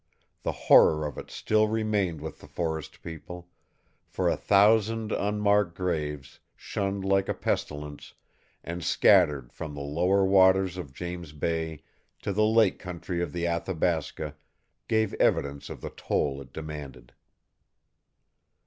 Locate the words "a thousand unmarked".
4.29-5.77